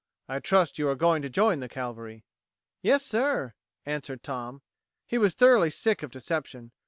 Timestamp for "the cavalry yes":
1.59-3.05